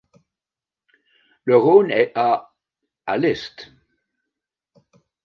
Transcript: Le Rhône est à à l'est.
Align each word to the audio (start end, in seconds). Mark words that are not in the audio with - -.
Le 1.43 1.55
Rhône 1.55 1.91
est 1.91 2.11
à 2.15 2.55
à 3.05 3.17
l'est. 3.19 3.71